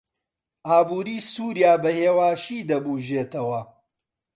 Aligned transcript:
ئابووری 0.67 1.17
سووریا 1.31 1.73
بەهێواشی 1.83 2.67
دەبوژێتەوە. 2.69 3.61